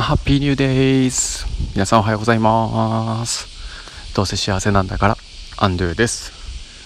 [0.00, 1.44] ハッピーニューデイズ
[1.74, 3.48] 皆さんおはようございます。
[4.14, 5.16] どうせ幸せなんだから
[5.56, 6.32] アンドゥです。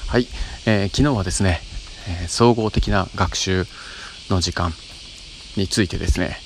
[0.08, 0.27] はい、
[0.64, 1.61] えー、昨日はですね、
[2.09, 3.67] えー、総合的な学習
[4.30, 4.72] の時間
[5.59, 6.38] についてですね、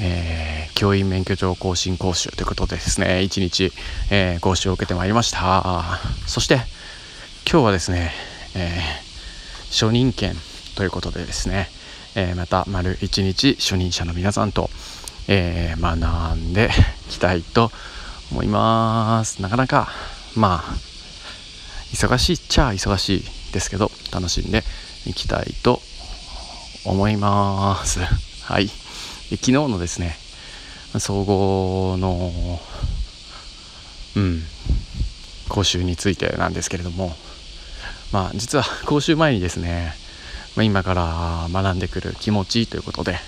[0.00, 3.70] えー、教員免許証更新講習ということでですね一日、
[4.10, 6.00] え講習を受けてまいりました。
[6.26, 6.54] そして
[7.48, 8.10] 今日はですね、
[8.54, 8.80] え
[9.70, 10.34] 初任権
[10.76, 11.68] ということでですね、
[12.14, 14.70] えまた丸一日初任者の皆さんと
[15.28, 16.70] えー、学んで
[17.08, 17.70] いきたいと
[18.30, 19.42] 思います。
[19.42, 19.88] なかなか
[20.34, 20.76] まあ
[21.92, 24.62] 忙しいっちゃ忙しいですけど楽しんで
[25.06, 25.80] いきたいと
[26.84, 28.00] 思います。
[28.44, 28.68] はい。
[28.68, 30.16] 昨日のですね
[30.98, 32.32] 総合の
[34.16, 34.42] うん
[35.48, 37.12] 講習についてなんですけれども
[38.12, 39.94] まあ実は講習前にですね、
[40.56, 43.18] ま、今から学んでくる気持ちということで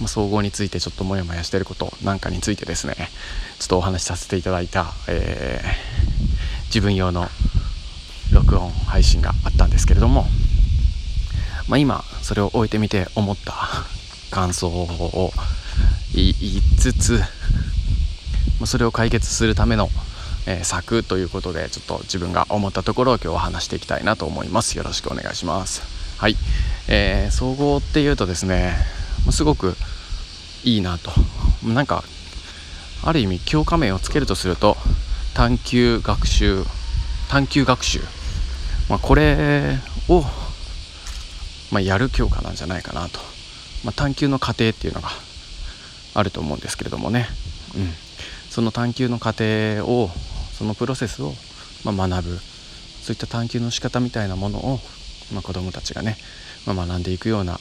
[0.00, 2.94] まあ総合についてちょっとモヤモヤしてることなんかについてですね
[3.58, 7.28] ちょっとお話しさせていただいた、えー、自分用の
[8.32, 10.24] 録音配信があったんですけれども、
[11.68, 13.54] まあ、今それを終えてみて思った
[14.30, 15.32] 感想を
[16.14, 17.24] 言いつつま
[18.64, 19.90] あそれを解決するための、
[20.46, 24.76] えー、策ということでちょっと自分が思ったところを今日は話していきたいなと思います。
[24.76, 25.82] よろしくお願いします。
[26.18, 26.36] はい、
[26.88, 28.76] えー、総合っていうとですね
[29.30, 29.76] すごく
[30.64, 31.10] いいなと。
[31.66, 32.04] なんか
[33.02, 34.76] ある意味教科名をつけるとすると
[35.34, 36.64] 探究学習
[37.28, 38.00] 探究学習、
[38.88, 40.22] まあ、これを、
[41.70, 43.20] まあ、やる教科なんじゃないかなと、
[43.84, 45.08] まあ、探究の過程っていうのが
[46.14, 47.28] あると思うんですけれどもね、
[47.76, 47.92] うん、
[48.50, 50.10] その探究の過程を
[50.52, 51.32] そのプロセスを、
[51.84, 52.38] ま学ぶ。
[53.00, 54.78] そういった探究の仕方みたいなものを、
[55.34, 56.18] ま、子どもたちがね、
[56.66, 57.58] ま学んでいくような、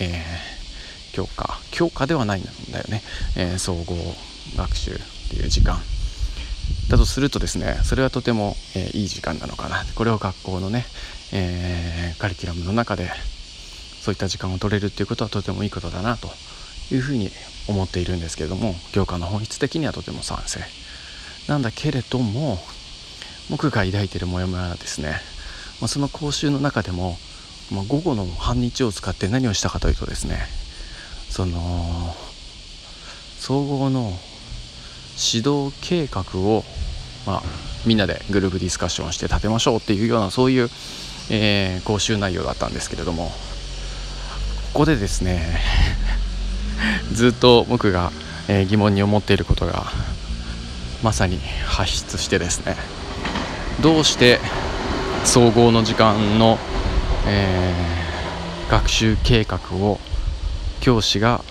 [0.00, 0.59] えー
[1.20, 3.02] 教科教科ではないんだよね、
[3.36, 3.94] えー、総合
[4.56, 4.94] 学習っ
[5.30, 5.78] ていう時間。
[6.88, 9.84] だとするとですねそれはとても、えー、いい時間なのかな。
[9.94, 10.86] これを学校のね、
[11.32, 13.10] えー、カリキュラムの中で
[14.00, 16.28] そういった時間を取れるっていうことはとてもいいことだなと
[16.90, 17.30] いうふうに
[17.68, 20.60] 思っているんですけれども教科の本質的にはとても賛成。
[21.48, 22.58] なんだけれども
[23.50, 25.20] 僕が抱いているモヤモヤはですね、
[25.80, 27.16] まあ、その講習の中でも、
[27.72, 30.38] まあ、午後の半日を使って何をしたかというとですね
[31.30, 32.14] その
[33.38, 34.12] 総合の
[35.32, 36.64] 指導計画を、
[37.26, 37.42] まあ、
[37.86, 40.68] みんなでグループディスカッションして立てましょうっていうようなそういう、
[41.30, 43.30] えー、講習内容だったんですけれども
[44.72, 45.60] ここでですね
[47.14, 48.10] ずっと僕が、
[48.48, 49.92] えー、疑問に思っていることが
[51.02, 52.76] まさに発出してですね
[53.80, 54.40] どうして
[55.24, 56.58] 総合の時間の、
[57.26, 60.00] えー、学習計画を
[60.80, 61.42] 教師が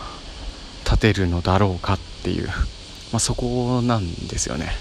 [0.85, 2.53] 立てるのだろうかっていう、ま
[3.13, 4.71] あ、そこなんですよね。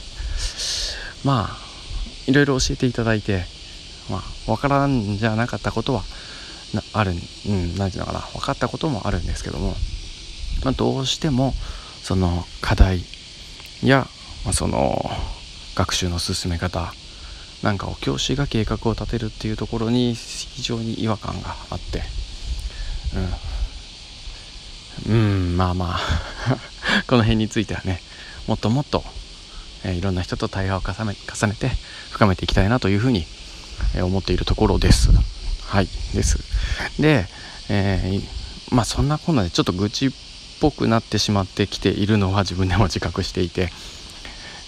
[1.24, 1.56] まあ
[2.26, 3.44] いろいろ教えていただいて
[4.10, 6.02] まあ分からんじゃなかったことは
[6.92, 7.14] あるう
[7.52, 8.20] ん何て言うのかな。
[8.20, 9.74] 分かったこともあるんですけども、
[10.64, 11.54] まあ、どうしても
[12.02, 13.04] その課題
[13.82, 14.06] や、
[14.44, 15.10] まあ、その
[15.74, 16.92] 学習の進め方
[17.62, 22.02] なんかを教師が計画を立てるっていうところに非常に違和感があって、
[23.16, 23.28] うん、
[25.06, 25.98] うんまあまあ。
[27.06, 28.00] この辺についてはね
[28.46, 29.02] もっともっと、
[29.84, 31.70] えー、いろんな人と対話を重ね重ねて
[32.10, 33.24] 深めていきたいなというふうに、
[33.94, 35.10] えー、思っているところです。
[35.66, 36.38] はいです。
[37.00, 37.26] で、
[37.68, 40.10] えー、まあそんなこんなでちょっと愚痴っ
[40.60, 43.70] ぽくなってしまってきているのは自分でも自覚していて。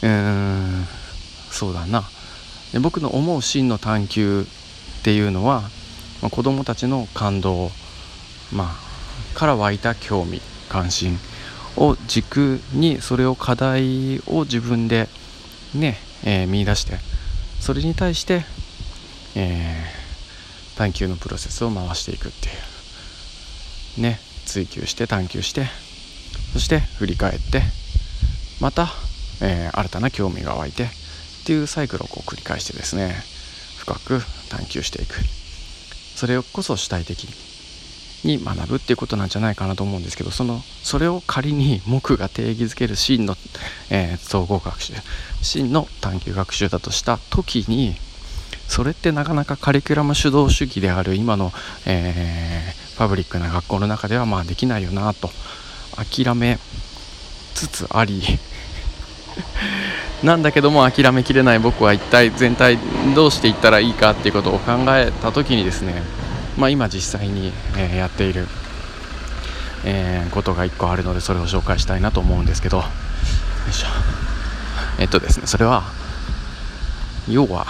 [0.03, 0.87] うーん
[1.51, 2.09] そうだな。
[2.73, 4.47] で僕の思う真の探求
[5.01, 5.63] っていうのは、
[6.23, 7.71] まあ、子供たちの感動
[8.53, 8.90] まあ
[9.41, 11.17] から湧いた興味関心
[11.75, 15.09] を軸にそれを課題を自分で
[15.75, 16.99] ね、えー、見出して
[17.59, 18.45] それに対して、
[19.34, 22.51] えー、探求のプロセスを回していくってい
[23.99, 24.03] う。
[24.03, 25.67] ね追求して探求して
[26.53, 27.63] そして振り返って
[28.60, 28.89] また、
[29.41, 30.87] えー、新たな興味が湧いてっ
[31.47, 33.15] ていうサイクルをこう繰り返してですね
[33.78, 34.21] 深く
[34.51, 35.15] 探求していく。
[36.15, 37.50] それをこそ主体的に
[38.25, 43.34] に学ぶっていうことなんじゃないかなと思うんですけどそのそれを仮に僕が定義づける真の、
[43.91, 44.95] えー、総合学習
[45.43, 47.95] 真の探究学習だとした時に
[48.69, 51.53] それってなかなかカリキュラム主導主義である今の、
[51.87, 55.31] えー、パブリックな学校の中ではまあできないよなと
[55.97, 56.59] 諦め
[57.55, 58.23] つつあり。
[60.23, 62.78] なんだけども諦めきれない僕は一体全体
[63.15, 66.03] どうしていったらいいかっていうことを考えた時にですね
[66.57, 68.47] まあ、今実際に、えやっている
[69.85, 72.79] え、ことが1個あるのでそれを紹介したいなと思うんですけど。
[72.79, 72.85] よ
[73.69, 73.87] いしょ。
[74.99, 75.85] えっとですねそれは
[77.29, 77.67] 要は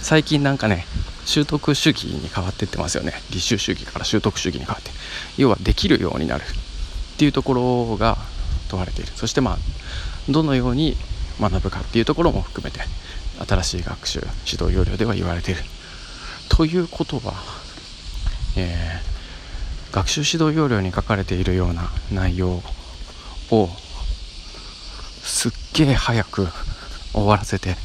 [0.00, 0.84] 最近なんかね
[1.24, 3.12] 習得主義に変わってってますよね。
[3.30, 4.90] 立習主義から習得主義に変わって。
[5.36, 8.18] 要はできるようになるっていうところが
[8.68, 9.12] 問われている。
[9.14, 9.58] そしてまあ
[10.28, 10.96] どのように
[11.40, 12.80] 学ぶかっていうところも含めて
[13.46, 15.62] 新しい学習指導要領では言われている。
[16.48, 17.32] ということは、
[18.56, 22.62] えー、学習指導要領に書かれているような内容
[23.50, 23.68] を
[25.22, 26.48] すっげえ早く
[27.12, 27.76] 終わらせて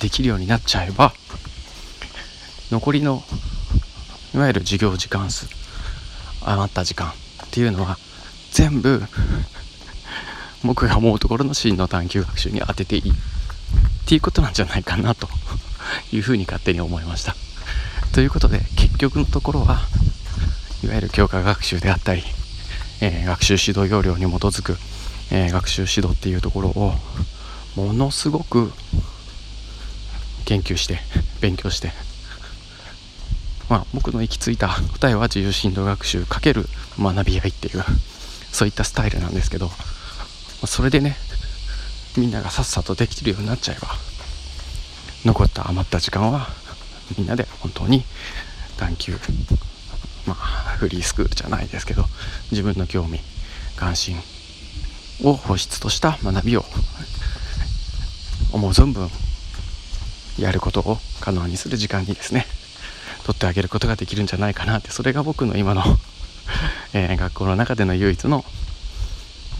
[0.00, 1.12] できるようになっちゃえば
[2.70, 3.22] 残りの
[4.34, 5.46] いわゆる授業時間数
[6.42, 7.12] 余った時間っ
[7.50, 7.96] ていうのは
[8.52, 9.02] 全部
[10.64, 13.14] 僕が思うところの真の探究学習に当てていいっ
[14.06, 15.28] ていうことなんじゃないかなと
[16.12, 17.34] いうふうに勝手に思いました。
[18.16, 19.76] ということで結局のところは
[20.82, 22.22] いわゆる教科学習であったり、
[23.02, 24.78] えー、学習指導要領に基づく、
[25.30, 26.94] えー、学習指導っていうところを
[27.76, 28.72] ものすごく
[30.46, 30.96] 研究して
[31.42, 31.90] 勉強して
[33.68, 37.84] まあ僕の行き着いた答えは自由振動学習×学び合いっていう
[38.50, 39.68] そういったスタイルなんですけど
[40.64, 41.16] それでね
[42.16, 43.88] みんながさっさとできてるようになっちゃえば
[45.26, 46.48] 残った余った時間は
[47.16, 48.04] みんなで本当に
[48.76, 49.18] 探究
[50.26, 50.36] まあ
[50.78, 52.04] フリースクールじゃないですけど
[52.50, 53.20] 自分の興味
[53.76, 54.16] 関心
[55.22, 56.64] を本質とした学びを
[58.52, 59.08] 思う存分
[60.38, 62.46] やることを可能にする時間にですね
[63.24, 65.82] 取ってあげることができるんじゃないかなってそれが僕の今の
[66.92, 68.44] えー、学校の中での唯一の、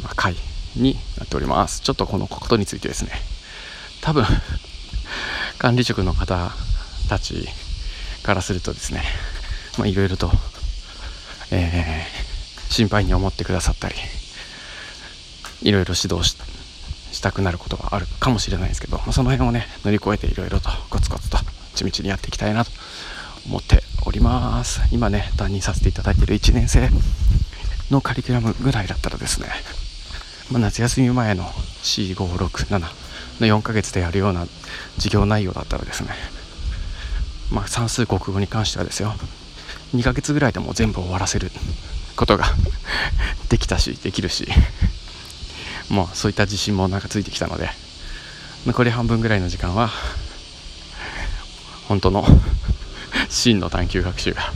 [0.03, 0.37] まあ、会
[0.77, 1.81] になっております。
[1.81, 3.11] ちょっとこのことについてですね
[4.01, 4.25] 多分
[5.59, 6.53] 管理職の方
[7.07, 7.49] たち
[8.23, 9.03] からするとですね
[9.85, 10.31] いろいろと、
[11.51, 13.95] えー、心配に思ってくださったり
[15.63, 16.29] いろいろ指導
[17.13, 21.39] したくなることがあるかもしれないですけど、まあ、その辺をね乗り越えていろいろとコツコツと
[21.75, 22.71] 地道にやっていきたいなと
[23.47, 24.81] 思っております。
[24.93, 26.89] 今ね担任させていただいている1年生
[27.91, 29.49] のカリキュラムぐらいだったらですね、
[30.51, 32.89] まあ、夏休み前の4567の
[33.41, 34.47] 4ヶ月でやるような
[34.97, 36.11] 授業内容だったらですね
[37.51, 39.15] まあ、算数国語に関してはですよ。
[39.95, 41.51] 2ヶ月ぐらいでも全部終わらせる。
[42.17, 42.47] ことが
[43.51, 44.49] できたしできるし。
[45.89, 47.71] もうそういった自信もなんかついてきたので。
[48.67, 49.93] 残り半分ぐらいの時間は
[51.87, 52.27] 本当の
[53.31, 54.53] 真の探究学習が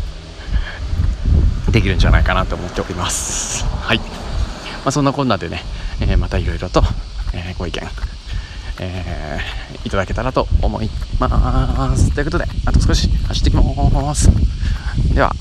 [1.71, 3.65] できるんじゃないかなと思っております。
[3.83, 4.05] はい、ま
[4.87, 5.65] あ、そんなこんなでね、
[6.01, 6.83] えー、またいろいろと、
[7.33, 7.89] えー、ご意見
[8.83, 12.13] えー、いただけたらと思います。
[12.15, 14.31] ということで、あと少し走ってきます。
[15.15, 15.35] では、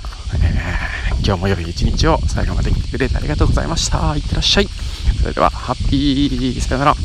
[0.43, 4.15] えー、今日も良い一日を最後まで見てくれてありがとうございました。
[4.15, 4.67] いってらっしゃい。
[5.21, 6.95] それでは、ハッピー、さよなら。